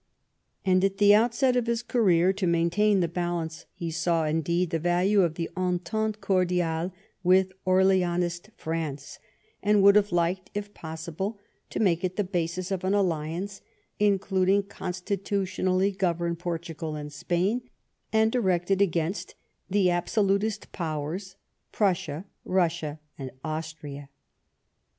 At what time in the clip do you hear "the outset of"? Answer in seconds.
0.97-1.67